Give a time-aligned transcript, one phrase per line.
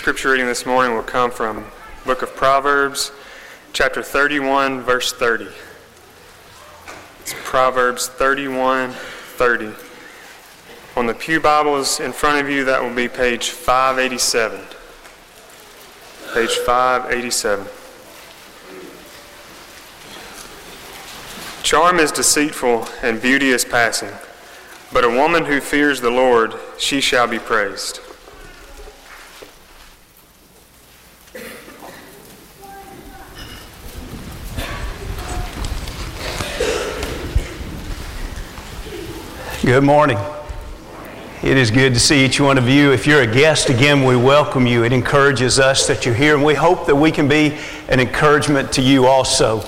[0.00, 1.62] scripture reading this morning will come from
[2.06, 3.12] book of Proverbs,
[3.74, 5.46] chapter 31, verse 30.
[7.20, 9.72] It's Proverbs 31, 30.
[10.96, 14.60] On the Pew Bibles in front of you, that will be page 587.
[16.32, 17.66] Page 587.
[21.62, 24.12] Charm is deceitful and beauty is passing,
[24.94, 28.00] but a woman who fears the Lord, she shall be praised.
[39.62, 40.16] Good morning.
[41.42, 42.92] It is good to see each one of you.
[42.92, 44.84] If you're a guest, again, we welcome you.
[44.84, 47.58] It encourages us that you're here, and we hope that we can be
[47.90, 49.62] an encouragement to you also.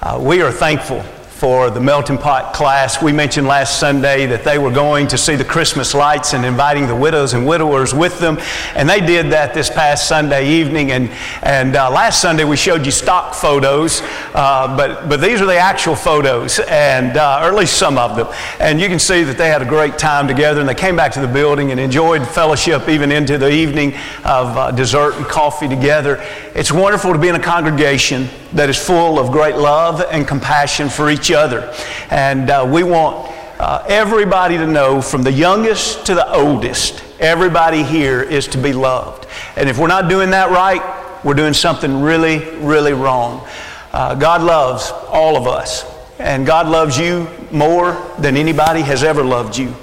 [0.00, 1.04] Uh, we are thankful
[1.44, 3.02] for the Melting Pot class.
[3.02, 6.86] We mentioned last Sunday that they were going to see the Christmas lights and inviting
[6.86, 8.38] the widows and widowers with them.
[8.74, 10.92] And they did that this past Sunday evening.
[10.92, 11.10] And,
[11.42, 14.00] and uh, last Sunday we showed you stock photos,
[14.32, 18.16] uh, but, but these are the actual photos, and, uh, or at least some of
[18.16, 18.26] them.
[18.58, 21.12] And you can see that they had a great time together and they came back
[21.12, 23.92] to the building and enjoyed fellowship even into the evening
[24.24, 26.24] of uh, dessert and coffee together.
[26.54, 30.88] It's wonderful to be in a congregation that is full of great love and compassion
[30.88, 31.72] for each other.
[32.10, 37.82] And uh, we want uh, everybody to know, from the youngest to the oldest, everybody
[37.82, 39.26] here is to be loved.
[39.56, 40.82] And if we're not doing that right,
[41.24, 43.46] we're doing something really, really wrong.
[43.92, 45.84] Uh, God loves all of us,
[46.18, 49.74] and God loves you more than anybody has ever loved you.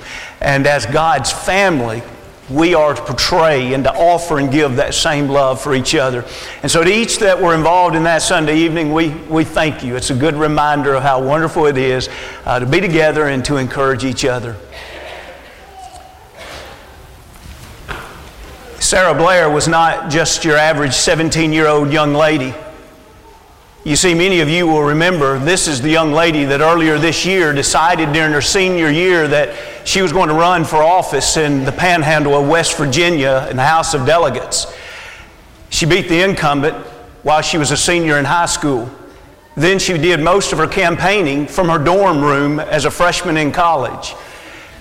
[0.41, 2.03] And as God's family,
[2.51, 6.25] we are to portray and to offer and give that same love for each other.
[6.61, 9.95] And so, to each that were involved in that Sunday evening, we, we thank you.
[9.95, 12.09] It's a good reminder of how wonderful it is
[12.45, 14.55] uh, to be together and to encourage each other.
[18.79, 22.53] Sarah Blair was not just your average 17 year old young lady.
[23.83, 27.25] You see, many of you will remember this is the young lady that earlier this
[27.25, 31.65] year decided during her senior year that she was going to run for office in
[31.65, 34.71] the panhandle of West Virginia in the House of Delegates.
[35.71, 36.75] She beat the incumbent
[37.23, 38.87] while she was a senior in high school.
[39.55, 43.51] Then she did most of her campaigning from her dorm room as a freshman in
[43.51, 44.13] college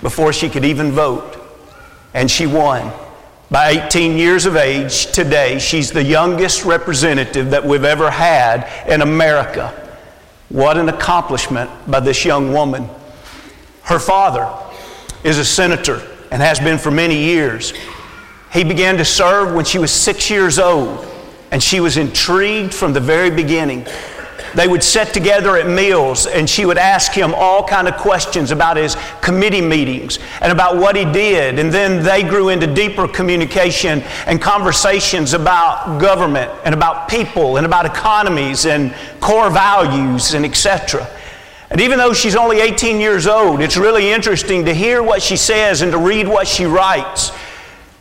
[0.03, 1.37] before she could even vote.
[2.13, 2.93] And she won.
[3.51, 9.01] By 18 years of age today, she's the youngest representative that we've ever had in
[9.01, 9.73] America.
[10.47, 12.87] What an accomplishment by this young woman.
[13.83, 14.49] Her father
[15.25, 16.01] is a senator
[16.31, 17.73] and has been for many years.
[18.53, 21.05] He began to serve when she was six years old,
[21.51, 23.85] and she was intrigued from the very beginning.
[24.55, 28.51] They would sit together at meals and she would ask him all kind of questions
[28.51, 31.57] about his committee meetings and about what he did.
[31.57, 37.65] And then they grew into deeper communication and conversations about government and about people and
[37.65, 41.07] about economies and core values and etc.
[41.69, 45.37] And even though she's only 18 years old, it's really interesting to hear what she
[45.37, 47.31] says and to read what she writes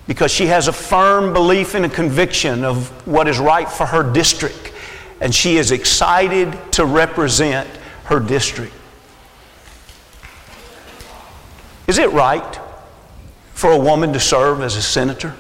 [0.09, 4.03] because she has a firm belief and a conviction of what is right for her
[4.03, 4.70] district
[5.21, 7.69] and she is excited to represent
[8.05, 8.73] her district.
[11.87, 12.59] Is it right
[13.53, 15.35] for a woman to serve as a senator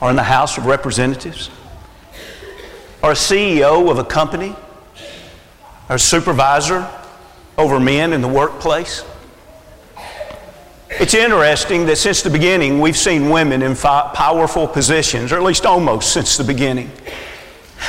[0.00, 1.50] or in the House of Representatives
[3.02, 4.54] or a CEO of a company
[5.88, 6.88] or a supervisor
[7.58, 9.04] over men in the workplace?
[10.90, 15.64] It's interesting that since the beginning we've seen women in powerful positions, or at least
[15.64, 16.90] almost since the beginning.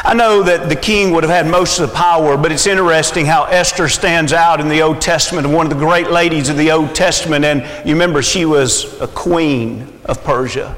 [0.04, 3.26] I know that the king would have had most of the power, but it's interesting
[3.26, 6.72] how Esther stands out in the Old Testament, one of the great ladies of the
[6.72, 10.76] Old Testament, and you remember she was a queen of Persia.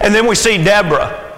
[0.00, 1.34] And then we see Deborah,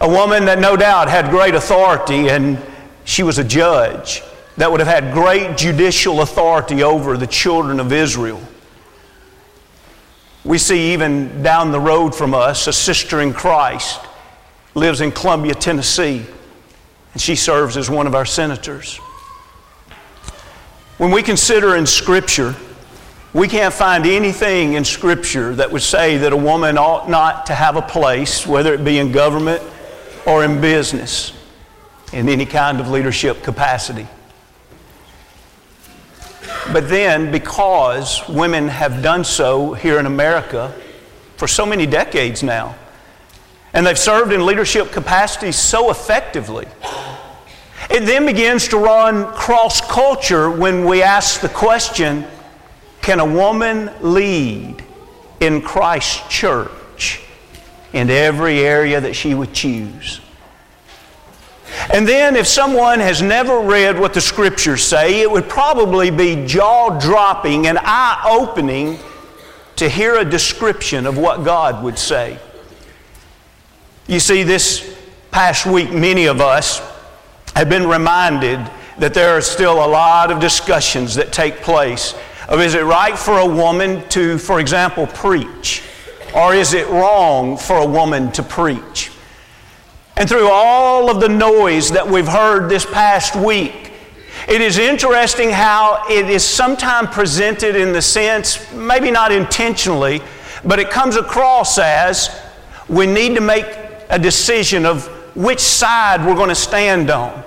[0.00, 2.60] a woman that no doubt had great authority, and
[3.04, 4.22] she was a judge
[4.56, 8.40] that would have had great judicial authority over the children of Israel.
[10.44, 14.00] We see even down the road from us a sister in Christ
[14.74, 16.24] lives in Columbia, Tennessee,
[17.12, 18.98] and she serves as one of our senators.
[20.98, 22.54] When we consider in Scripture,
[23.32, 27.54] we can't find anything in Scripture that would say that a woman ought not to
[27.54, 29.62] have a place, whether it be in government
[30.26, 31.32] or in business,
[32.12, 34.06] in any kind of leadership capacity.
[36.72, 40.74] But then, because women have done so here in America
[41.36, 42.74] for so many decades now,
[43.72, 46.66] and they've served in leadership capacities so effectively.
[47.90, 52.26] It then begins to run cross culture when we ask the question
[53.00, 54.84] can a woman lead
[55.40, 57.22] in Christ's church?
[57.92, 60.20] in every area that she would choose.
[61.92, 66.46] And then, if someone has never read what the scriptures say, it would probably be
[66.46, 68.98] jaw dropping and eye opening
[69.76, 72.38] to hear a description of what God would say.
[74.08, 74.98] You see, this
[75.30, 76.80] past week, many of us
[77.54, 78.58] have been reminded
[78.96, 82.14] that there are still a lot of discussions that take place
[82.48, 85.82] of is it right for a woman to, for example, preach?
[86.34, 89.10] Or is it wrong for a woman to preach?
[90.16, 93.92] And through all of the noise that we've heard this past week,
[94.48, 100.22] it is interesting how it is sometimes presented in the sense, maybe not intentionally,
[100.64, 102.34] but it comes across as
[102.88, 103.66] we need to make
[104.08, 105.06] a decision of
[105.36, 107.44] which side we're going to stand on.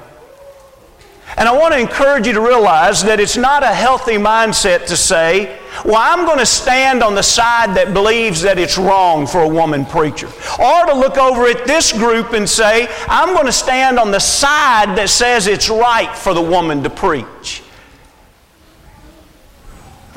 [1.37, 4.97] And I want to encourage you to realize that it's not a healthy mindset to
[4.97, 9.41] say, well, I'm going to stand on the side that believes that it's wrong for
[9.41, 10.27] a woman preacher.
[10.27, 14.19] Or to look over at this group and say, I'm going to stand on the
[14.19, 17.60] side that says it's right for the woman to preach.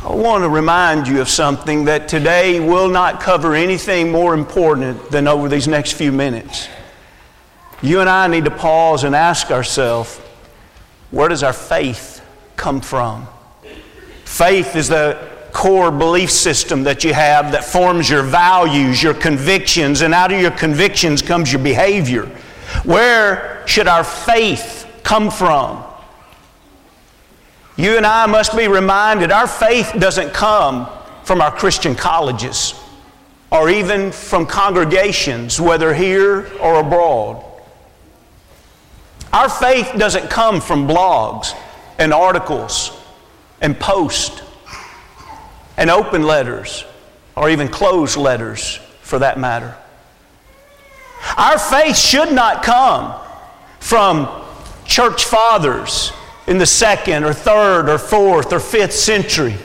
[0.05, 5.11] I want to remind you of something that today will not cover anything more important
[5.11, 6.69] than over these next few minutes.
[7.81, 10.19] You and I need to pause and ask ourselves,
[11.11, 12.23] where does our faith
[12.55, 13.27] come from?
[14.27, 20.03] Faith is the core belief system that you have that forms your values, your convictions,
[20.03, 22.27] and out of your convictions comes your behavior.
[22.85, 25.83] Where should our faith come from?
[27.77, 30.89] You and I must be reminded our faith doesn't come
[31.25, 32.75] from our Christian colleges
[33.51, 37.45] or even from congregations, whether here or abroad.
[39.33, 41.55] Our faith doesn't come from blogs
[41.99, 42.93] and articles
[43.61, 44.43] and posts
[45.77, 46.85] and open letters
[47.37, 49.77] or even closed letters for that matter.
[51.37, 53.21] Our faith should not come
[53.81, 54.29] from
[54.85, 56.13] church fathers
[56.47, 59.57] in the second or third or fourth or fifth century.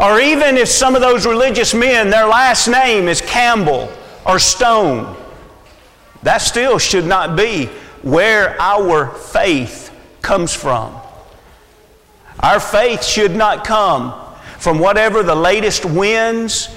[0.00, 3.92] Or even if some of those religious men, their last name is Campbell
[4.26, 5.16] or Stone.
[6.22, 7.66] That still should not be
[8.02, 9.90] where our faith
[10.22, 10.94] comes from.
[12.40, 14.14] Our faith should not come
[14.58, 16.68] from whatever the latest winds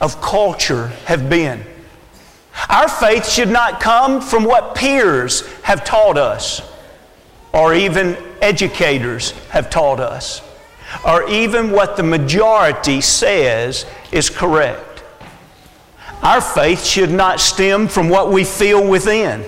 [0.00, 1.64] of culture have been.
[2.68, 6.60] Our faith should not come from what peers have taught us,
[7.52, 10.42] or even educators have taught us,
[11.06, 15.02] or even what the majority says is correct.
[16.22, 19.44] Our faith should not stem from what we feel within.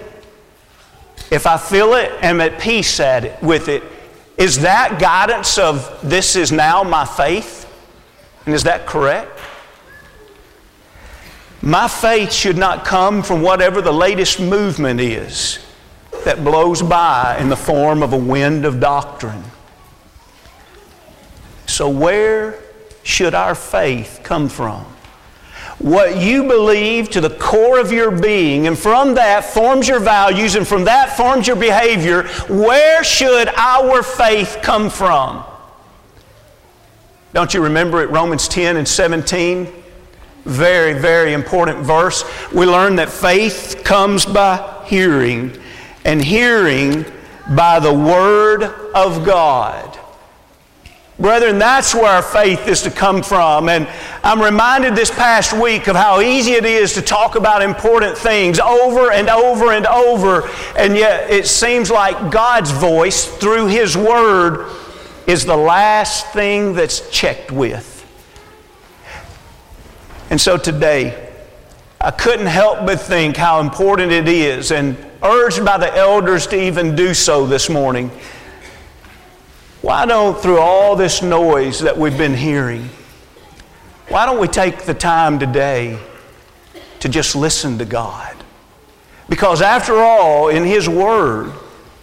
[1.31, 3.83] If I feel it am at peace at it, with it,
[4.37, 7.71] is that guidance of this is now my faith?
[8.45, 9.31] And is that correct?
[11.63, 15.65] My faith should not come from whatever the latest movement is
[16.25, 19.45] that blows by in the form of a wind of doctrine.
[21.67, 22.59] So, where
[23.03, 24.87] should our faith come from?
[25.79, 30.55] what you believe to the core of your being, and from that forms your values,
[30.55, 35.45] and from that forms your behavior, where should our faith come from?
[37.33, 39.69] Don't you remember it, Romans 10 and 17?
[40.45, 42.25] Very, very important verse.
[42.53, 45.59] We learn that faith comes by hearing,
[46.05, 47.05] and hearing
[47.55, 48.63] by the Word
[48.95, 49.99] of God.
[51.19, 53.69] Brethren, that's where our faith is to come from.
[53.69, 53.87] And
[54.25, 58.59] I'm reminded this past week of how easy it is to talk about important things
[58.59, 64.71] over and over and over, and yet it seems like God's voice through His Word
[65.27, 67.93] is the last thing that's checked with.
[70.31, 71.33] And so today,
[72.05, 76.63] I couldn't help but think how important it is, and urged by the elders to
[76.63, 78.11] even do so this morning
[79.85, 82.89] why don't, through all this noise that we've been hearing,
[84.09, 85.99] why don't we take the time today
[87.01, 88.35] to just listen to God?
[89.29, 91.53] Because after all, in His Word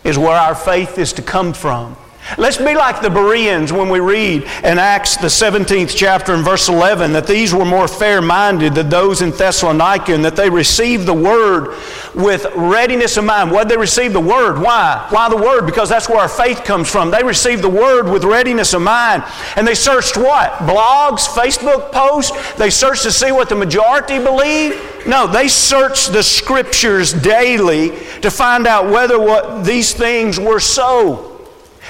[0.03, 1.97] is where our faith is to come from.
[2.37, 6.69] Let's be like the Bereans when we read in Acts, the 17th chapter, and verse
[6.69, 11.05] 11, that these were more fair minded than those in Thessalonica, and that they received
[11.05, 11.77] the word
[12.15, 13.51] with readiness of mind.
[13.51, 14.59] What they receive the word?
[14.59, 15.05] Why?
[15.09, 15.65] Why the word?
[15.65, 17.11] Because that's where our faith comes from.
[17.11, 19.23] They received the word with readiness of mind.
[19.55, 20.51] And they searched what?
[20.59, 22.53] Blogs, Facebook posts?
[22.53, 24.79] They searched to see what the majority believed?
[25.05, 27.89] No, they searched the scriptures daily
[28.21, 31.30] to find out whether what these things were so.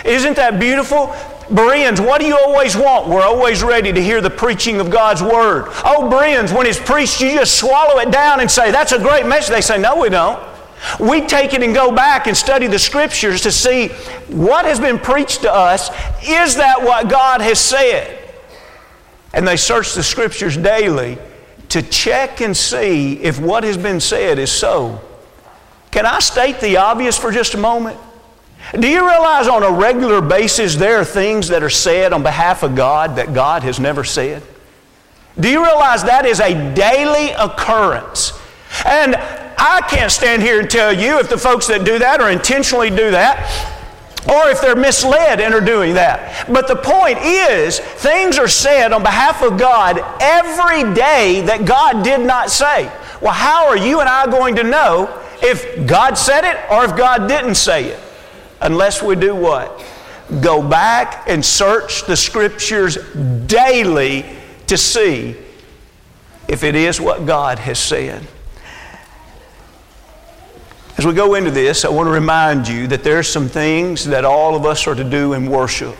[0.06, 1.16] Isn't that beautiful?
[1.54, 3.10] Bereans, what do you always want?
[3.10, 5.66] We're always ready to hear the preaching of God's Word.
[5.84, 9.26] Oh, Bereans, when it's preached, you just swallow it down and say, That's a great
[9.26, 9.50] message.
[9.50, 10.42] They say, No, we don't.
[11.00, 13.90] We take it and go back and study the Scriptures to see
[14.30, 15.90] what has been preached to us.
[16.28, 18.18] Is that what God has said?
[19.34, 21.18] And they search the Scriptures daily
[21.70, 25.02] to check and see if what has been said is so.
[25.92, 28.00] Can I state the obvious for just a moment?
[28.80, 32.64] Do you realize on a regular basis there are things that are said on behalf
[32.64, 34.44] of God that God has never said?
[35.40, 38.34] Do you realize that is a daily occurrence?
[38.86, 42.30] And I can't stand here and tell you if the folks that do that or
[42.30, 43.78] intentionally do that
[44.30, 46.48] or if they're misled and are doing that.
[46.48, 52.04] But the point is, things are said on behalf of God every day that God
[52.04, 52.92] did not say.
[53.22, 56.96] Well, how are you and I going to know if God said it or if
[56.96, 58.00] God didn't say it?
[58.62, 59.84] Unless we do what?
[60.42, 62.98] Go back and search the Scriptures
[63.48, 64.26] daily
[64.68, 65.36] to see
[66.48, 68.26] if it is what God has said.
[70.98, 74.06] As we go into this, I want to remind you that there are some things
[74.06, 75.96] that all of us are to do in worship.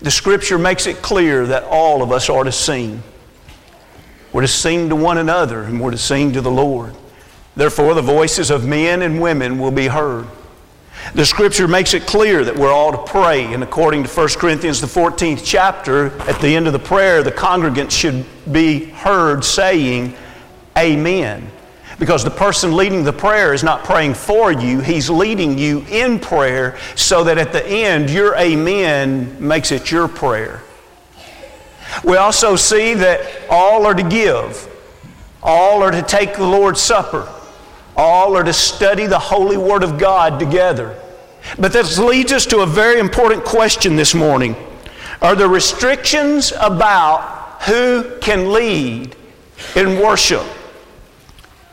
[0.00, 3.02] The Scripture makes it clear that all of us are to sing.
[4.32, 6.94] We're to sing to one another and we're to sing to the Lord.
[7.56, 10.26] Therefore, the voices of men and women will be heard.
[11.14, 14.80] The scripture makes it clear that we're all to pray, and according to 1 Corinthians,
[14.80, 20.14] the 14th chapter, at the end of the prayer, the congregant should be heard saying,
[20.76, 21.50] Amen.
[21.98, 26.18] Because the person leading the prayer is not praying for you, he's leading you in
[26.18, 30.62] prayer so that at the end, your Amen makes it your prayer.
[32.04, 34.68] We also see that all are to give,
[35.42, 37.32] all are to take the Lord's Supper.
[37.96, 41.00] All are to study the holy Word of God together.
[41.58, 44.56] But this leads us to a very important question this morning.
[45.22, 49.16] Are there restrictions about who can lead
[49.74, 50.44] in worship?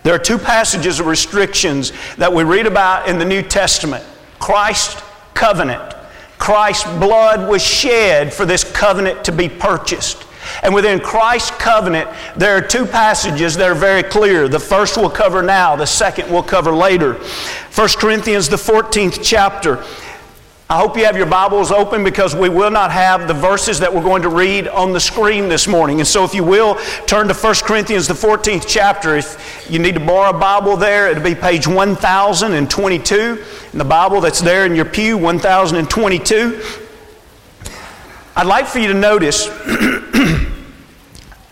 [0.04, 4.04] There are two passages of restrictions that we read about in the New Testament
[4.40, 5.02] Christ's
[5.34, 5.94] covenant.
[6.38, 10.24] Christ's blood was shed for this covenant to be purchased.
[10.62, 14.48] And within Christ's covenant, there are two passages that are very clear.
[14.48, 17.14] The first we'll cover now, the second we'll cover later.
[17.14, 19.84] 1 Corinthians, the 14th chapter.
[20.70, 23.94] I hope you have your Bibles open because we will not have the verses that
[23.94, 26.00] we're going to read on the screen this morning.
[26.00, 29.16] And so, if you will, turn to 1 Corinthians, the 14th chapter.
[29.18, 33.44] If you need to borrow a Bible there, it'll be page 1022.
[33.74, 36.62] In the Bible that's there in your pew, 1022.
[38.36, 39.46] I'd like for you to notice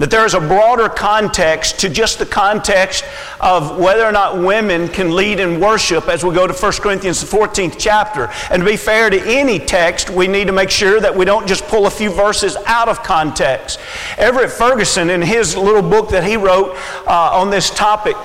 [0.02, 3.06] that there is a broader context to just the context
[3.40, 7.22] of whether or not women can lead in worship as we go to 1 Corinthians,
[7.22, 8.28] the 14th chapter.
[8.50, 11.48] And to be fair to any text, we need to make sure that we don't
[11.48, 13.80] just pull a few verses out of context.
[14.18, 18.16] Everett Ferguson, in his little book that he wrote uh, on this topic,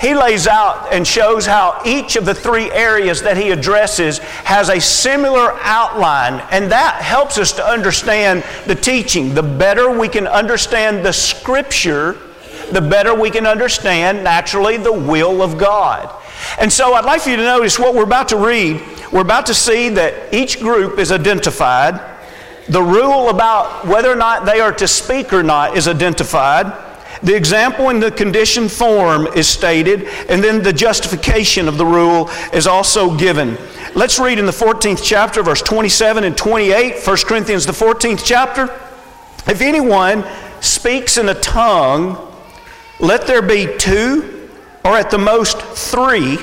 [0.00, 4.70] he lays out and shows how each of the three areas that he addresses has
[4.70, 9.34] a similar outline, and that helps us to understand the teaching.
[9.34, 12.16] The better we can understand the Scripture,
[12.72, 16.10] the better we can understand, naturally, the will of God.
[16.58, 18.80] And so I'd like for you to notice what we're about to read.
[19.12, 22.00] We're about to see that each group is identified.
[22.68, 26.89] The rule about whether or not they are to speak or not is identified.
[27.22, 32.30] The example in the condition form is stated, and then the justification of the rule
[32.52, 33.58] is also given.
[33.94, 38.64] Let's read in the 14th chapter, verse 27 and 28, 1 Corinthians, the 14th chapter.
[39.46, 40.24] If anyone
[40.60, 42.16] speaks in a tongue,
[43.00, 44.48] let there be two,
[44.84, 46.38] or at the most three,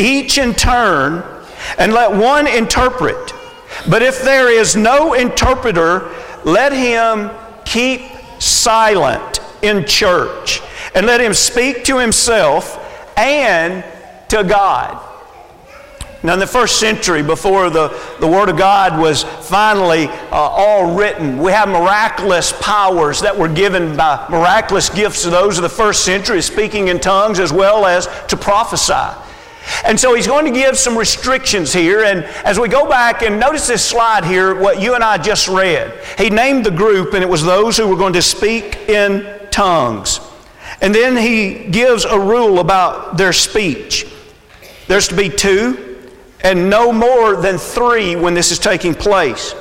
[0.00, 1.22] each in turn,
[1.78, 3.32] and let one interpret.
[3.88, 6.10] But if there is no interpreter,
[6.44, 7.30] let him
[7.64, 8.02] keep
[8.40, 10.60] silent in church
[10.94, 12.78] and let him speak to himself
[13.16, 13.84] and
[14.28, 15.00] to God.
[16.22, 20.96] Now, in the first century, before the, the Word of God was finally uh, all
[20.96, 25.68] written, we have miraculous powers that were given by miraculous gifts to those of the
[25.68, 29.20] first century, speaking in tongues as well as to prophesy.
[29.84, 32.04] And so he's going to give some restrictions here.
[32.04, 35.46] And as we go back and notice this slide here, what you and I just
[35.46, 39.26] read, he named the group, and it was those who were going to speak in
[39.54, 40.20] tongues.
[40.80, 44.06] And then he gives a rule about their speech.
[44.88, 46.10] There's to be two
[46.42, 49.54] and no more than three when this is taking place.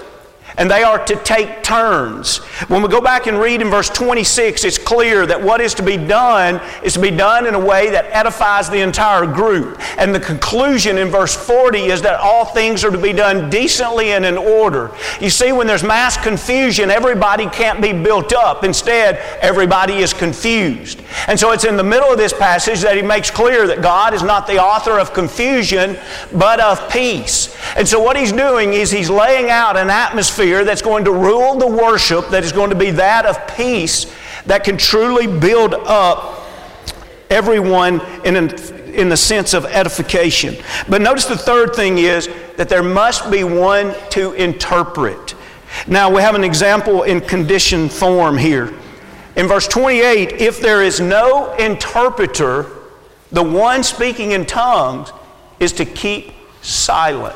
[0.57, 2.37] And they are to take turns.
[2.67, 5.83] When we go back and read in verse 26, it's clear that what is to
[5.83, 9.79] be done is to be done in a way that edifies the entire group.
[9.97, 14.11] And the conclusion in verse 40 is that all things are to be done decently
[14.11, 14.91] and in order.
[15.19, 18.63] You see, when there's mass confusion, everybody can't be built up.
[18.63, 21.01] Instead, everybody is confused.
[21.27, 24.13] And so it's in the middle of this passage that he makes clear that God
[24.13, 25.97] is not the author of confusion,
[26.33, 27.55] but of peace.
[27.75, 31.11] And so what he's doing is he's laying out an atmosphere atmosphere that's going to
[31.11, 34.13] rule the worship, that is going to be that of peace,
[34.45, 36.41] that can truly build up
[37.29, 38.53] everyone in, an,
[38.93, 40.55] in the sense of edification.
[40.89, 45.35] But notice the third thing is that there must be one to interpret.
[45.87, 48.73] Now, we have an example in condition form here.
[49.35, 52.67] In verse 28, if there is no interpreter,
[53.31, 55.11] the one speaking in tongues
[55.59, 56.31] is to keep
[56.61, 57.35] silent.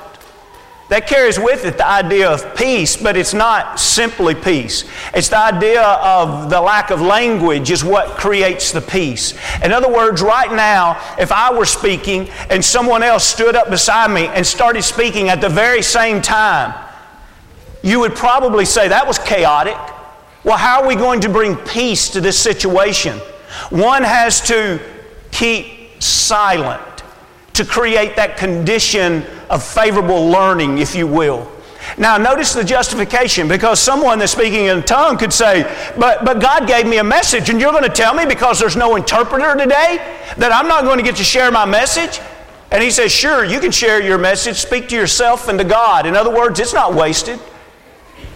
[0.90, 4.86] That carries with it the idea of peace, but it's not simply peace.
[5.14, 9.34] It's the idea of the lack of language is what creates the peace.
[9.62, 14.12] In other words, right now, if I were speaking and someone else stood up beside
[14.12, 16.74] me and started speaking at the very same time,
[17.84, 19.78] you would probably say that was chaotic.
[20.46, 23.18] Well, how are we going to bring peace to this situation?
[23.72, 24.80] One has to
[25.32, 26.97] keep silent
[27.58, 31.52] to create that condition of favorable learning, if you will.
[31.98, 35.64] Now, notice the justification because someone that's speaking in tongue could say,
[35.98, 38.76] but, but God gave me a message, and you're going to tell me because there's
[38.76, 39.98] no interpreter today
[40.38, 42.20] that I'm not going to get to share my message?
[42.72, 46.06] And he says, Sure, you can share your message, speak to yourself and to God.
[46.06, 47.40] In other words, it's not wasted.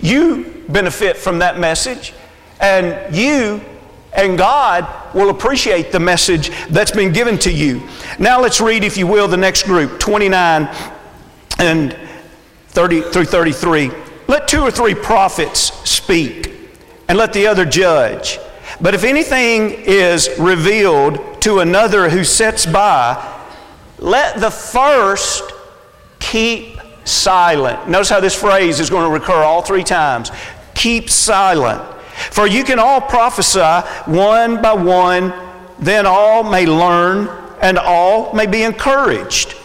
[0.01, 2.13] You benefit from that message,
[2.59, 3.61] and you
[4.13, 7.87] and God will appreciate the message that's been given to you.
[8.19, 10.69] Now let's read, if you will, the next group 29
[11.59, 11.97] and
[12.69, 13.91] 30 through 33.
[14.27, 16.53] Let two or three prophets speak,
[17.07, 18.39] and let the other judge.
[18.79, 23.39] But if anything is revealed to another who sits by,
[23.99, 25.43] let the first
[26.19, 27.89] keep silent.
[27.89, 30.31] Notice how this phrase is going to recur all three times.
[30.73, 31.81] Keep silent.
[32.29, 35.33] For you can all prophesy one by one,
[35.79, 37.27] then all may learn
[37.61, 39.55] and all may be encouraged.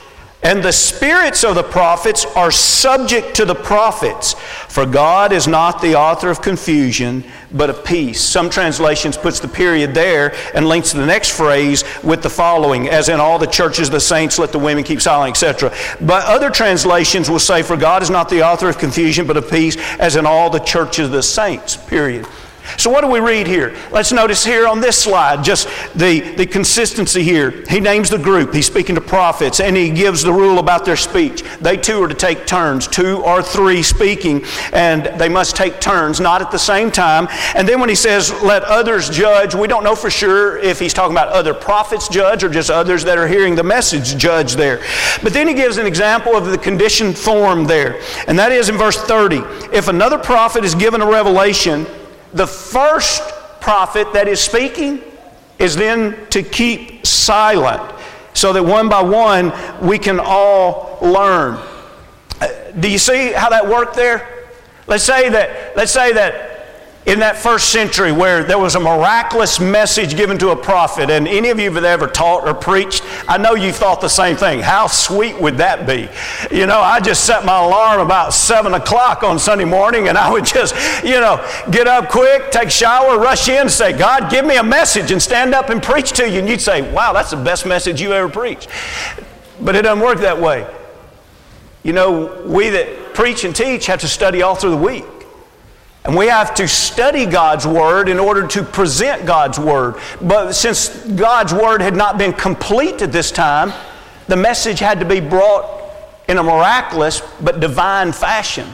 [0.43, 5.83] And the spirits of the prophets are subject to the prophets, for God is not
[5.83, 8.21] the author of confusion, but of peace.
[8.21, 13.09] Some translations puts the period there and links the next phrase with the following, as
[13.09, 15.75] in all the churches of the saints, let the women keep silent, etc.
[16.01, 19.51] But other translations will say, for God is not the author of confusion, but of
[19.51, 22.25] peace, as in all the churches of the saints, period.
[22.77, 23.77] So, what do we read here?
[23.91, 27.65] Let's notice here on this slide just the, the consistency here.
[27.69, 30.97] He names the group, he's speaking to prophets, and he gives the rule about their
[30.97, 31.43] speech.
[31.61, 36.21] They too are to take turns, two or three speaking, and they must take turns,
[36.21, 37.29] not at the same time.
[37.55, 40.93] And then when he says, let others judge, we don't know for sure if he's
[40.95, 44.83] talking about other prophets judge or just others that are hearing the message judge there.
[45.23, 48.77] But then he gives an example of the condition form there, and that is in
[48.77, 49.39] verse 30.
[49.73, 51.87] If another prophet is given a revelation,
[52.37, 53.23] the first
[53.61, 55.01] prophet that is speaking
[55.59, 57.83] is then to keep silent
[58.35, 61.59] so that one by one we can all learn.
[62.41, 64.47] Uh, do you see how that worked there?
[64.87, 66.56] Let's say that, let's say that
[67.07, 71.29] in that first century where there was a miraculous message given to a prophet, and
[71.29, 74.61] any of you have ever taught or preached, I know you thought the same thing.
[74.61, 76.09] How sweet would that be?
[76.55, 80.33] You know, I just set my alarm about 7 o'clock on Sunday morning, and I
[80.33, 84.45] would just, you know, get up quick, take a shower, rush in, say, God, give
[84.45, 86.41] me a message, and stand up and preach to you.
[86.41, 88.69] And you'd say, wow, that's the best message you ever preached.
[89.61, 90.69] But it doesn't work that way.
[91.85, 95.05] You know, we that preach and teach have to study all through the week.
[96.07, 99.97] And we have to study God's Word in order to present God's Word.
[100.23, 103.73] But since God's Word had not been complete at this time,
[104.29, 105.69] the message had to be brought
[106.29, 108.69] in a miraculous but divine fashion.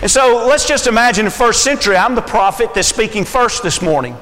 [0.00, 3.82] And so let's just imagine the first century, I'm the prophet that's speaking first this
[3.82, 4.16] morning.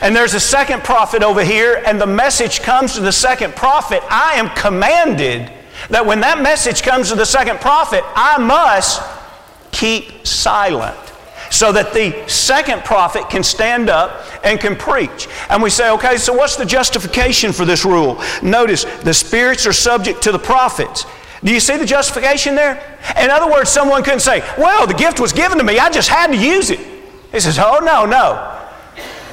[0.00, 4.00] And there's a second prophet over here, and the message comes to the second prophet.
[4.10, 5.50] I am commanded
[5.90, 9.02] that when that message comes to the second prophet, I must
[9.72, 11.05] keep silent
[11.50, 15.28] so that the second prophet can stand up and can preach.
[15.48, 18.20] And we say, okay, so what's the justification for this rule?
[18.42, 21.06] Notice the spirits are subject to the prophets.
[21.44, 22.98] Do you see the justification there?
[23.20, 26.08] In other words, someone couldn't say, well, the gift was given to me, I just
[26.08, 26.80] had to use it.
[27.32, 28.52] He says, oh, no, no.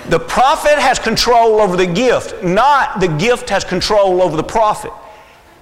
[0.10, 4.91] The prophet has control over the gift, not the gift has control over the prophet.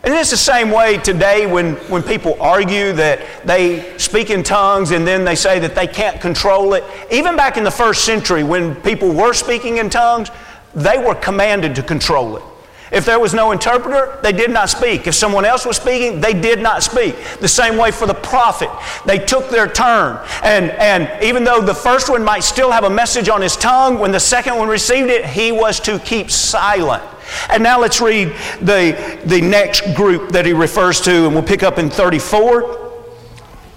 [0.03, 4.91] And it's the same way today when, when people argue that they speak in tongues
[4.91, 6.83] and then they say that they can't control it.
[7.11, 10.29] Even back in the first century, when people were speaking in tongues,
[10.73, 12.43] they were commanded to control it.
[12.91, 15.07] If there was no interpreter, they did not speak.
[15.07, 17.15] If someone else was speaking, they did not speak.
[17.39, 18.69] The same way for the prophet.
[19.05, 20.19] They took their turn.
[20.43, 23.97] And, and even though the first one might still have a message on his tongue,
[23.97, 27.01] when the second one received it, he was to keep silent.
[27.49, 31.63] And now let's read the, the next group that he refers to, and we'll pick
[31.63, 32.91] up in 34.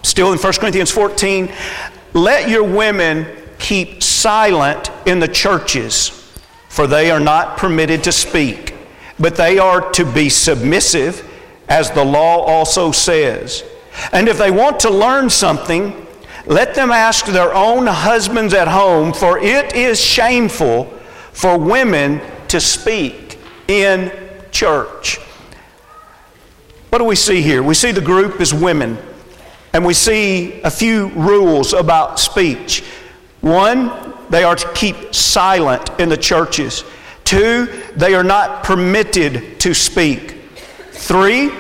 [0.03, 1.53] Still in 1 Corinthians 14.
[2.15, 3.27] Let your women
[3.61, 6.09] keep silent in the churches,
[6.69, 8.74] for they are not permitted to speak
[9.19, 11.29] but they are to be submissive,
[11.69, 13.65] as the law also says.
[14.13, 16.07] And if they want to learn something,
[16.47, 20.85] let them ask their own husbands at home, for it is shameful
[21.33, 24.13] for women to speak in
[24.51, 25.19] church.
[26.91, 27.63] What do we see here?
[27.63, 28.99] We see the group is women,
[29.73, 32.85] and we see a few rules about speech.
[33.41, 36.85] One, they are to keep silent in the churches.
[37.25, 40.33] Two, they are not permitted to speak.
[40.93, 41.51] Three,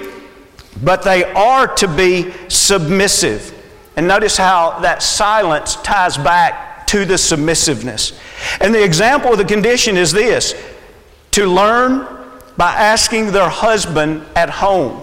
[0.82, 3.50] but they are to be submissive.
[3.96, 8.18] And notice how that silence ties back to the submissiveness.
[8.60, 10.54] And the example of the condition is this
[11.32, 12.06] to learn
[12.56, 15.02] by asking their husband at home.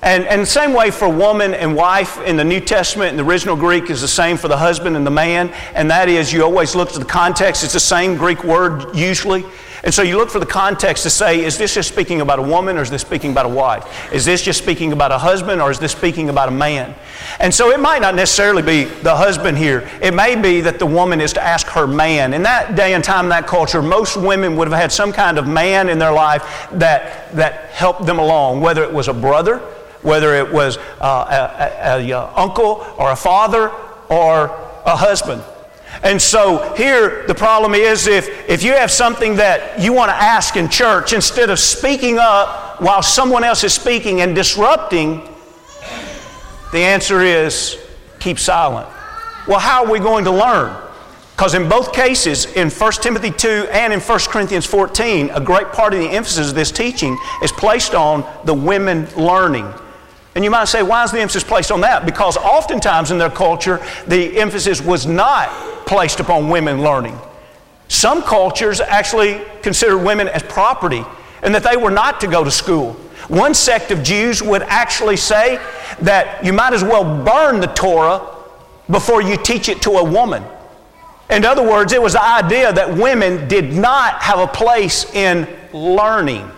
[0.00, 3.24] And, and the same way for woman and wife in the New Testament, in the
[3.24, 5.48] original Greek, is the same for the husband and the man.
[5.74, 9.44] And that is, you always look to the context, it's the same Greek word usually.
[9.84, 12.42] And so you look for the context to say, is this just speaking about a
[12.42, 14.12] woman or is this speaking about a wife?
[14.12, 16.94] Is this just speaking about a husband or is this speaking about a man?
[17.38, 19.88] And so it might not necessarily be the husband here.
[20.02, 22.34] It may be that the woman is to ask her man.
[22.34, 25.38] In that day and time, in that culture, most women would have had some kind
[25.38, 29.58] of man in their life that, that helped them along, whether it was a brother,
[30.02, 33.70] whether it was uh, a, a uncle or a father
[34.08, 34.46] or
[34.84, 35.42] a husband.
[36.02, 40.14] And so here the problem is if, if you have something that you want to
[40.14, 45.22] ask in church, instead of speaking up while someone else is speaking and disrupting,
[46.72, 47.78] the answer is
[48.20, 48.88] keep silent.
[49.46, 50.76] Well, how are we going to learn?
[51.38, 55.68] Because in both cases, in 1 Timothy 2 and in 1 Corinthians 14, a great
[55.68, 59.72] part of the emphasis of this teaching is placed on the women learning.
[60.38, 62.06] And you might say, why is the emphasis placed on that?
[62.06, 65.48] Because oftentimes in their culture, the emphasis was not
[65.84, 67.18] placed upon women learning.
[67.88, 71.04] Some cultures actually considered women as property
[71.42, 72.92] and that they were not to go to school.
[73.26, 75.60] One sect of Jews would actually say
[76.02, 78.24] that you might as well burn the Torah
[78.88, 80.44] before you teach it to a woman.
[81.30, 85.48] In other words, it was the idea that women did not have a place in
[85.72, 86.48] learning.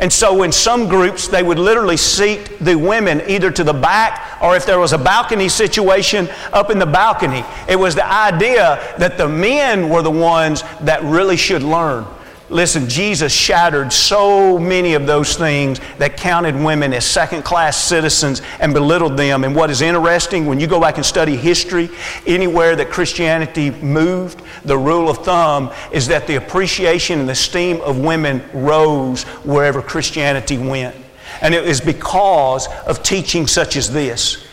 [0.00, 4.42] And so, in some groups, they would literally seat the women either to the back
[4.42, 7.44] or if there was a balcony situation, up in the balcony.
[7.68, 12.06] It was the idea that the men were the ones that really should learn.
[12.50, 18.42] Listen, Jesus shattered so many of those things that counted women as second class citizens
[18.58, 19.44] and belittled them.
[19.44, 21.88] And what is interesting, when you go back and study history,
[22.26, 27.98] anywhere that Christianity moved, the rule of thumb is that the appreciation and esteem of
[28.00, 30.96] women rose wherever Christianity went.
[31.42, 34.44] And it is because of teaching such as this.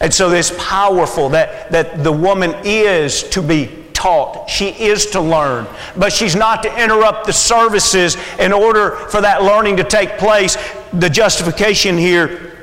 [0.00, 4.48] And so it's powerful that, that the woman is to be taught.
[4.48, 5.66] She is to learn.
[5.96, 10.56] But she's not to interrupt the services in order for that learning to take place.
[10.92, 12.54] The justification here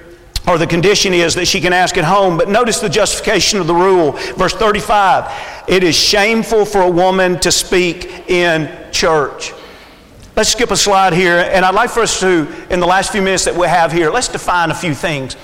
[0.48, 2.38] or the condition is that she can ask at home.
[2.38, 4.14] But notice the justification of the rule.
[4.38, 9.52] Verse 35 it is shameful for a woman to speak in church.
[10.36, 13.22] Let's skip a slide here, and I'd like for us to, in the last few
[13.22, 15.36] minutes that we have here, let's define a few things.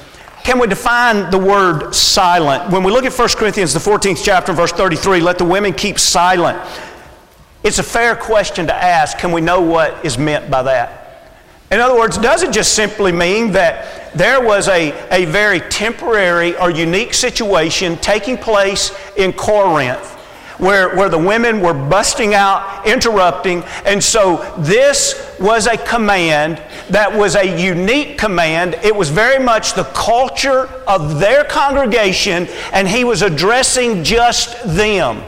[0.44, 2.72] Can we define the word silent?
[2.72, 6.00] When we look at 1 Corinthians, the 14th chapter, verse 33, let the women keep
[6.00, 6.60] silent.
[7.64, 9.20] It's a fair question to ask.
[9.20, 10.98] Can we know what is meant by that?
[11.70, 16.58] In other words, does it just simply mean that there was a, a very temporary
[16.58, 20.11] or unique situation taking place in Corinth
[20.62, 23.64] where, where the women were busting out, interrupting.
[23.84, 28.76] And so this was a command that was a unique command.
[28.84, 35.24] It was very much the culture of their congregation, and he was addressing just them.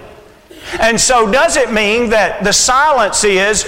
[0.79, 3.67] And so, does it mean that the silence is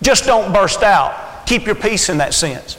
[0.00, 1.44] just don't burst out?
[1.46, 2.78] Keep your peace in that sense.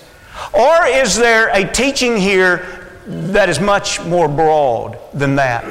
[0.53, 5.65] Or is there a teaching here that is much more broad than that?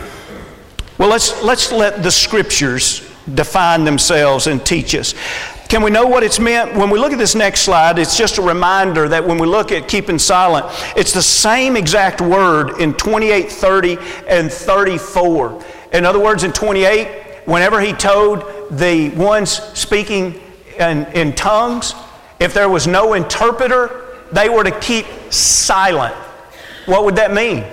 [0.96, 3.00] Well, let's, let's let the scriptures
[3.34, 5.14] define themselves and teach us.
[5.68, 6.76] Can we know what it's meant?
[6.76, 9.72] When we look at this next slide, it's just a reminder that when we look
[9.72, 15.64] at keeping silent, it's the same exact word in 28, 30, and 34.
[15.92, 17.08] In other words, in 28,
[17.46, 20.40] whenever he told the ones speaking
[20.78, 21.94] in, in tongues,
[22.38, 26.14] if there was no interpreter, they were to keep silent.
[26.86, 27.64] What would that mean?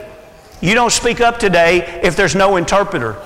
[0.61, 3.17] You don't speak up today if there's no interpreter.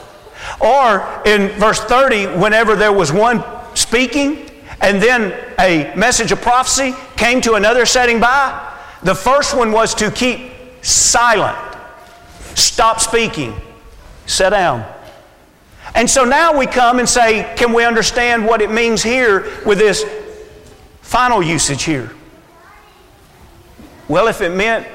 [0.62, 3.44] Or in verse 30, whenever there was one
[3.76, 4.50] speaking
[4.82, 9.94] and then a message of prophecy came to another setting by, the first one was
[9.96, 11.58] to keep silent,
[12.56, 13.54] stop speaking,
[14.26, 14.86] sit down.
[15.94, 19.78] And so now we come and say, can we understand what it means here with
[19.78, 20.06] this
[21.02, 22.12] final usage here?
[24.08, 24.88] Well, if it meant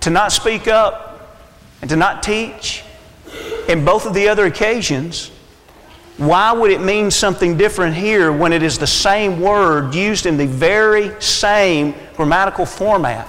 [0.00, 1.07] to not speak up
[1.80, 2.82] and to not teach
[3.68, 5.30] in both of the other occasions,
[6.16, 10.36] why would it mean something different here when it is the same word used in
[10.36, 13.28] the very same grammatical format?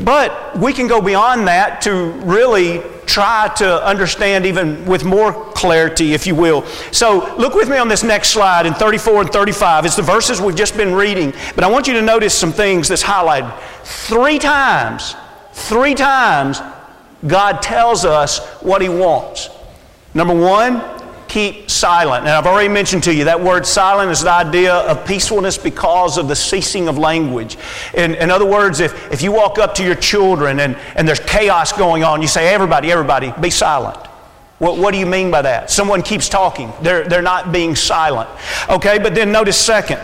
[0.00, 6.14] But we can go beyond that to really try to understand even with more clarity,
[6.14, 6.64] if you will.
[6.90, 9.84] So look with me on this next slide in 34 and 35.
[9.84, 12.88] It's the verses we've just been reading, but I want you to notice some things
[12.88, 13.56] that's highlighted.
[13.84, 15.14] Three times,
[15.52, 16.60] three times,
[17.26, 19.50] God tells us what He wants.
[20.14, 20.82] Number one,
[21.30, 22.26] keep silent.
[22.26, 26.18] And I've already mentioned to you that word silent is the idea of peacefulness because
[26.18, 27.56] of the ceasing of language.
[27.94, 31.20] In, in other words, if, if you walk up to your children and, and there's
[31.20, 33.96] chaos going on, you say, everybody, everybody, be silent.
[34.58, 35.70] What, what do you mean by that?
[35.70, 38.28] Someone keeps talking, they're, they're not being silent.
[38.68, 40.00] Okay, but then notice second,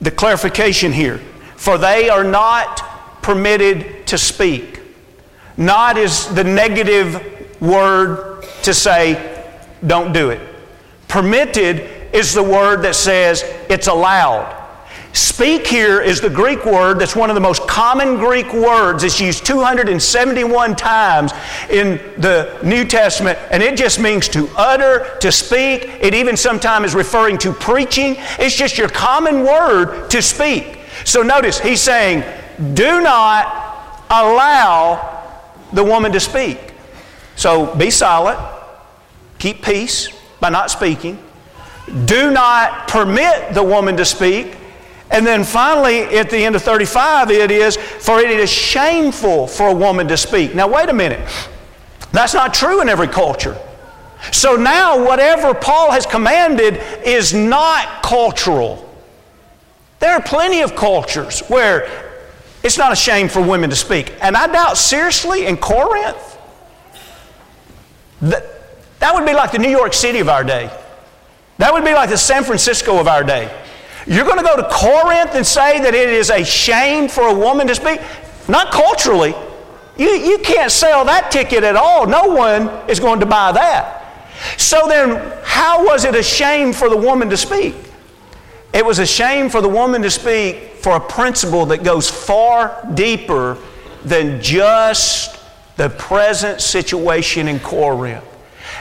[0.00, 1.18] the clarification here.
[1.56, 4.73] For they are not permitted to speak.
[5.56, 9.30] Not is the negative word to say
[9.86, 10.40] don't do it.
[11.08, 14.62] Permitted is the word that says it's allowed.
[15.12, 19.04] Speak here is the Greek word that's one of the most common Greek words.
[19.04, 21.32] It's used 271 times
[21.70, 25.84] in the New Testament, and it just means to utter, to speak.
[26.00, 28.16] It even sometimes is referring to preaching.
[28.40, 30.80] It's just your common word to speak.
[31.04, 32.24] So notice, he's saying,
[32.74, 35.13] do not allow
[35.74, 36.58] the woman to speak.
[37.36, 38.38] So be silent,
[39.44, 40.08] Keep peace
[40.40, 41.18] by not speaking.
[42.06, 44.56] Do not permit the woman to speak.
[45.10, 49.68] And then finally, at the end of 35, it is, for it is shameful for
[49.68, 50.54] a woman to speak.
[50.54, 51.28] Now, wait a minute.
[52.10, 53.54] That's not true in every culture.
[54.32, 58.90] So now, whatever Paul has commanded is not cultural.
[59.98, 62.03] There are plenty of cultures where
[62.64, 64.14] it's not a shame for women to speak.
[64.22, 66.38] And I doubt seriously in Corinth
[68.22, 68.42] that
[69.00, 70.70] that would be like the New York City of our day.
[71.58, 73.54] That would be like the San Francisco of our day.
[74.06, 77.34] You're going to go to Corinth and say that it is a shame for a
[77.34, 78.00] woman to speak?
[78.48, 79.34] Not culturally.
[79.98, 82.06] You, you can't sell that ticket at all.
[82.06, 84.00] No one is going to buy that.
[84.58, 87.74] So then, how was it a shame for the woman to speak?
[88.72, 92.86] It was a shame for the woman to speak for a principle that goes far
[92.92, 93.56] deeper
[94.04, 95.40] than just
[95.78, 98.22] the present situation in Corinth.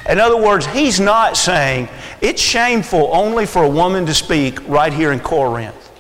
[0.09, 1.87] In other words, he's not saying
[2.19, 5.91] it's shameful only for a woman to speak right here in Corinth.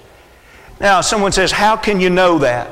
[0.81, 2.67] Now, someone says, How can you know that?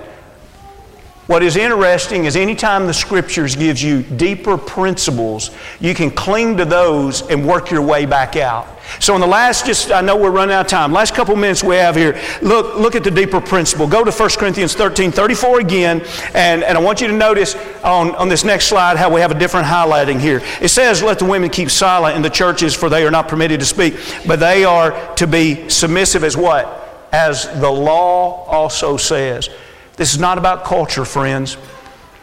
[1.27, 6.65] What is interesting is anytime the scriptures gives you deeper principles, you can cling to
[6.65, 8.67] those and work your way back out.
[8.99, 10.91] So in the last, just I know we're running out of time.
[10.91, 12.19] Last couple minutes we have here.
[12.41, 13.87] Look, look at the deeper principle.
[13.87, 16.01] Go to 1 Corinthians 13, 34 again,
[16.33, 19.31] and, and I want you to notice on, on this next slide how we have
[19.31, 20.41] a different highlighting here.
[20.61, 23.59] It says, Let the women keep silent in the churches, for they are not permitted
[23.59, 23.95] to speak,
[24.27, 27.09] but they are to be submissive as what?
[27.11, 29.49] As the law also says.
[29.95, 31.57] This is not about culture, friends.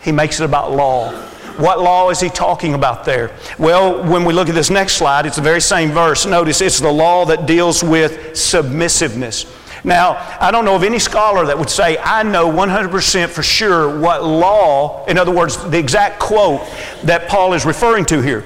[0.03, 1.13] He makes it about law.
[1.59, 3.33] What law is he talking about there?
[3.59, 6.25] Well, when we look at this next slide, it's the very same verse.
[6.25, 9.45] Notice it's the law that deals with submissiveness.
[9.83, 13.99] Now, I don't know of any scholar that would say, I know 100% for sure
[13.99, 16.61] what law, in other words, the exact quote
[17.03, 18.45] that Paul is referring to here.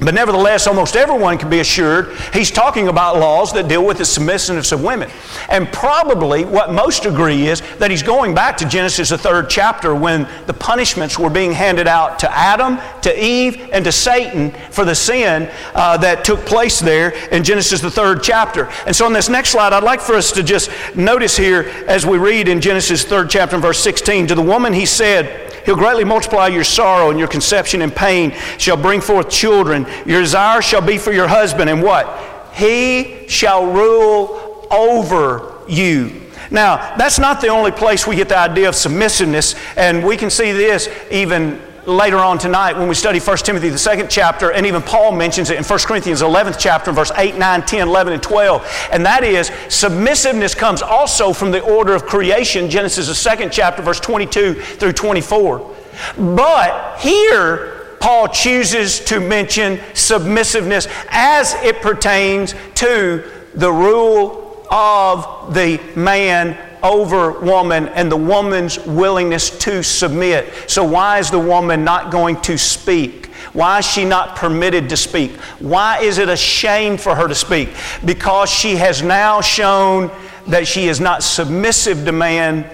[0.00, 4.04] But nevertheless, almost everyone can be assured he's talking about laws that deal with the
[4.04, 5.10] submissiveness of women.
[5.48, 9.94] And probably what most agree is that he's going back to Genesis, the third chapter,
[9.94, 14.84] when the punishments were being handed out to Adam, to Eve, and to Satan for
[14.84, 18.68] the sin uh, that took place there in Genesis, the third chapter.
[18.86, 22.04] And so on this next slide, I'd like for us to just notice here as
[22.04, 25.76] we read in Genesis, third chapter, and verse 16 To the woman he said, He'll
[25.76, 29.86] greatly multiply your sorrow, and your conception and pain shall bring forth children.
[30.06, 32.06] Your desire shall be for your husband, and what?
[32.54, 36.20] He shall rule over you.
[36.50, 40.28] Now, that's not the only place we get the idea of submissiveness, and we can
[40.28, 44.66] see this even later on tonight when we study 1 Timothy, the second chapter, and
[44.66, 48.22] even Paul mentions it in 1 Corinthians 11th chapter, verse 8, 9, 10, 11, and
[48.22, 48.88] 12.
[48.92, 53.82] And that is, submissiveness comes also from the order of creation, Genesis, the second chapter,
[53.82, 55.74] verse 22 through 24.
[56.16, 57.71] But here,
[58.02, 63.22] Paul chooses to mention submissiveness as it pertains to
[63.54, 70.52] the rule of the man over woman and the woman's willingness to submit.
[70.68, 73.26] So, why is the woman not going to speak?
[73.52, 75.36] Why is she not permitted to speak?
[75.60, 77.68] Why is it a shame for her to speak?
[78.04, 80.10] Because she has now shown
[80.48, 82.68] that she is not submissive to man,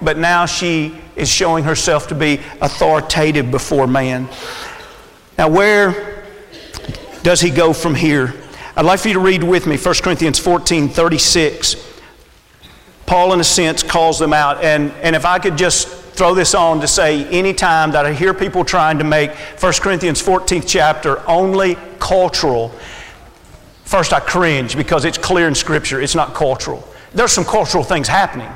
[0.00, 4.28] but now she is showing herself to be authoritative before man.
[5.42, 6.22] Now, where
[7.24, 8.32] does he go from here?
[8.76, 11.74] I'd like for you to read with me 1 Corinthians 14 36.
[13.06, 14.62] Paul, in a sense, calls them out.
[14.62, 18.32] And, and if I could just throw this on to say anytime that I hear
[18.32, 22.68] people trying to make 1 Corinthians 14th chapter only cultural,
[23.82, 26.88] first I cringe because it's clear in Scripture it's not cultural.
[27.14, 28.52] There's some cultural things happening,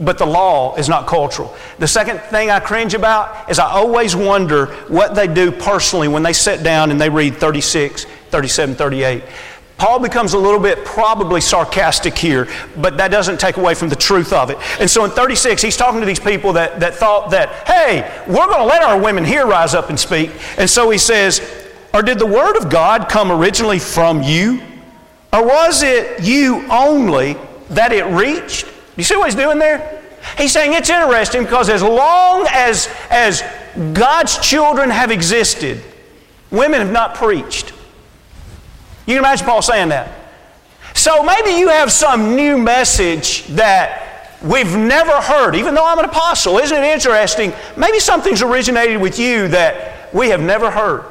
[0.00, 1.54] but the law is not cultural.
[1.78, 6.22] The second thing I cringe about is I always wonder what they do personally when
[6.22, 9.22] they sit down and they read 36, 37, 38.
[9.76, 13.96] Paul becomes a little bit probably sarcastic here, but that doesn't take away from the
[13.96, 14.58] truth of it.
[14.78, 18.46] And so in 36, he's talking to these people that, that thought that, hey, we're
[18.46, 20.32] going to let our women here rise up and speak.
[20.58, 21.40] And so he says,
[21.94, 24.60] or did the word of God come originally from you?
[25.32, 27.36] Or was it you only
[27.70, 28.66] that it reached?
[29.00, 30.02] You see what he's doing there?
[30.36, 33.42] He's saying it's interesting because as long as, as
[33.94, 35.82] God's children have existed,
[36.50, 37.70] women have not preached.
[39.06, 40.12] You can imagine Paul saying that.
[40.94, 46.04] So maybe you have some new message that we've never heard, even though I'm an
[46.04, 46.58] apostle.
[46.58, 47.54] Isn't it interesting?
[47.78, 51.06] Maybe something's originated with you that we have never heard.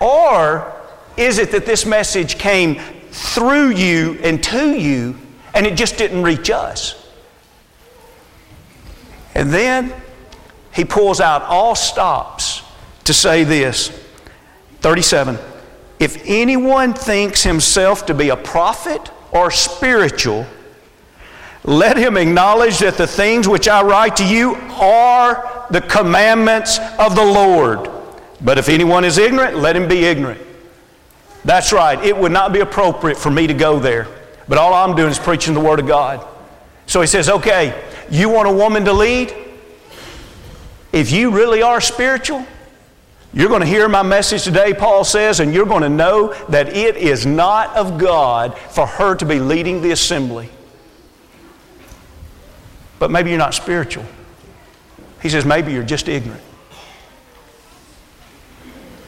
[0.00, 0.72] Or
[1.16, 2.80] is it that this message came
[3.12, 5.16] through you and to you
[5.54, 6.98] and it just didn't reach us?
[9.34, 9.92] And then
[10.72, 12.62] he pulls out all stops
[13.04, 13.88] to say this
[14.80, 15.38] 37.
[15.98, 20.46] If anyone thinks himself to be a prophet or spiritual,
[21.64, 27.14] let him acknowledge that the things which I write to you are the commandments of
[27.14, 27.88] the Lord.
[28.40, 30.40] But if anyone is ignorant, let him be ignorant.
[31.44, 32.02] That's right.
[32.04, 34.08] It would not be appropriate for me to go there.
[34.48, 36.26] But all I'm doing is preaching the Word of God.
[36.86, 39.34] So he says, okay, you want a woman to lead?
[40.92, 42.44] If you really are spiritual,
[43.32, 46.68] you're going to hear my message today, Paul says, and you're going to know that
[46.76, 50.50] it is not of God for her to be leading the assembly.
[52.98, 54.04] But maybe you're not spiritual.
[55.22, 56.42] He says, maybe you're just ignorant.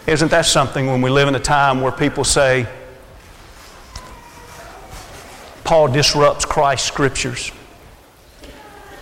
[0.07, 2.67] Isn't that something when we live in a time where people say,
[5.65, 7.51] Paul disrupts Christ's scriptures?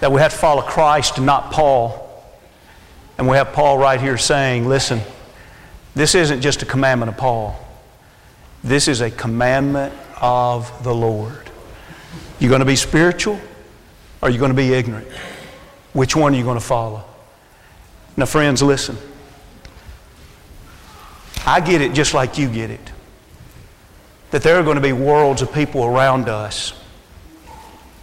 [0.01, 1.99] That we have to follow Christ and not Paul.
[3.19, 5.01] And we have Paul right here saying, listen,
[5.95, 7.59] this isn't just a commandment of Paul.
[8.65, 11.51] This is a commandment of the Lord.
[12.39, 13.39] You're going to be spiritual
[14.23, 15.09] or you're you going to be ignorant?
[15.93, 17.05] Which one are you going to follow?
[18.17, 18.97] Now, friends, listen.
[21.45, 22.92] I get it just like you get it.
[24.33, 26.75] That there are going to be worlds of people around us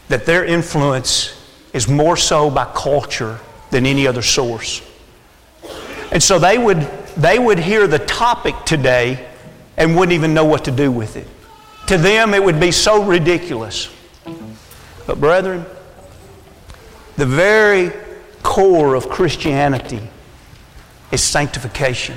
[0.09, 1.35] that their influence
[1.71, 3.39] is more so by culture
[3.71, 4.81] than any other source.
[6.11, 6.81] And so they would,
[7.15, 9.27] they would hear the topic today
[9.77, 11.27] and wouldn't even know what to do with it.
[11.87, 13.89] To them, it would be so ridiculous.
[15.05, 15.65] But, brethren,
[17.15, 17.91] the very
[18.43, 20.01] core of Christianity
[21.11, 22.15] is sanctification.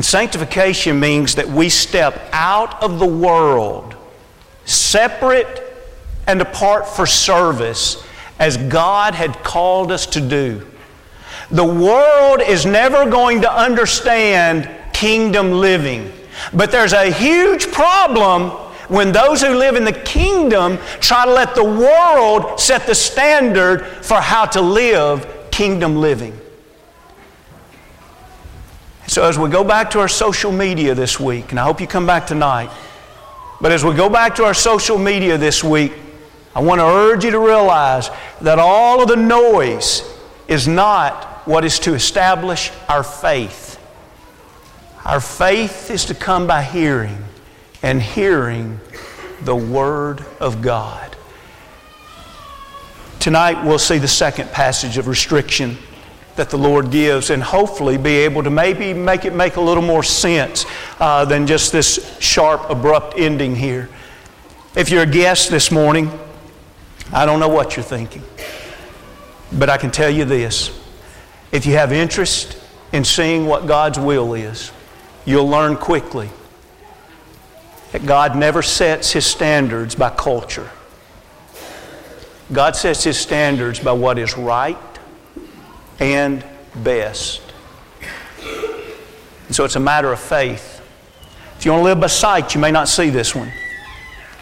[0.00, 3.94] And sanctification means that we step out of the world,
[4.64, 5.62] separate
[6.26, 8.02] and apart for service,
[8.38, 10.66] as God had called us to do.
[11.50, 16.10] The world is never going to understand kingdom living.
[16.54, 18.52] But there's a huge problem
[18.88, 23.84] when those who live in the kingdom try to let the world set the standard
[24.02, 26.40] for how to live kingdom living.
[29.10, 31.88] So, as we go back to our social media this week, and I hope you
[31.88, 32.70] come back tonight,
[33.60, 35.94] but as we go back to our social media this week,
[36.54, 38.08] I want to urge you to realize
[38.40, 40.04] that all of the noise
[40.46, 43.80] is not what is to establish our faith.
[45.04, 47.18] Our faith is to come by hearing,
[47.82, 48.78] and hearing
[49.42, 51.16] the Word of God.
[53.18, 55.78] Tonight we'll see the second passage of restriction
[56.36, 59.82] that the Lord gives and hopefully be able to maybe make it make a little
[59.82, 60.64] more sense
[60.98, 63.88] uh, than just this sharp, abrupt ending here.
[64.76, 66.10] If you're a guest this morning,
[67.12, 68.22] I don't know what you're thinking,
[69.52, 70.78] but I can tell you this.
[71.50, 72.56] If you have interest
[72.92, 74.70] in seeing what God's will is,
[75.24, 76.30] you'll learn quickly
[77.90, 80.70] that God never sets His standards by culture.
[82.52, 84.78] God sets His standards by what is right
[86.00, 86.44] and
[86.76, 87.42] best.
[89.46, 90.80] And so it's a matter of faith.
[91.58, 93.52] If you want to live by sight, you may not see this one.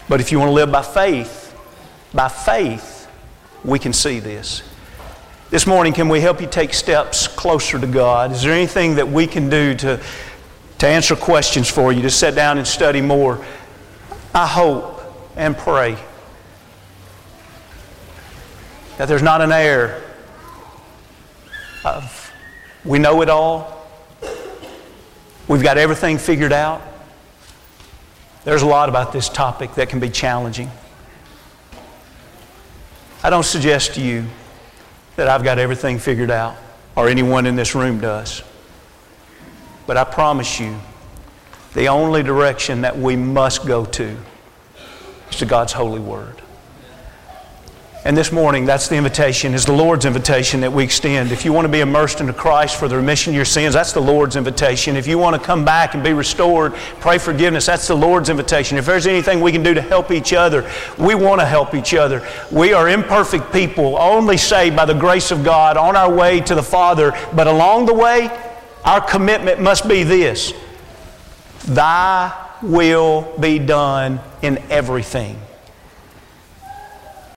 [0.07, 1.55] But if you want to live by faith,
[2.13, 3.07] by faith,
[3.63, 4.63] we can see this.
[5.49, 8.31] This morning, can we help you take steps closer to God?
[8.31, 9.99] Is there anything that we can do to,
[10.77, 13.43] to answer questions for you, to sit down and study more?
[14.33, 15.01] I hope
[15.35, 15.97] and pray
[18.97, 20.03] that there's not an air
[21.95, 22.31] of
[22.85, 23.85] we know it all,
[25.47, 26.81] we've got everything figured out.
[28.45, 30.71] There's a lot about this topic that can be challenging.
[33.21, 34.25] I don't suggest to you
[35.17, 36.55] that I've got everything figured out,
[36.95, 38.41] or anyone in this room does.
[39.85, 40.79] But I promise you,
[41.73, 44.17] the only direction that we must go to
[45.29, 46.41] is to God's holy word.
[48.09, 51.31] And this morning, that's the invitation, is the Lord's invitation that we extend.
[51.31, 53.93] If you want to be immersed into Christ for the remission of your sins, that's
[53.93, 54.97] the Lord's invitation.
[54.97, 58.79] If you want to come back and be restored, pray forgiveness, that's the Lord's invitation.
[58.79, 61.93] If there's anything we can do to help each other, we want to help each
[61.93, 62.27] other.
[62.51, 66.55] We are imperfect people, only saved by the grace of God on our way to
[66.55, 67.13] the Father.
[67.35, 68.31] But along the way,
[68.85, 70.51] our commitment must be this
[71.67, 72.33] Thy
[72.63, 75.39] will be done in everything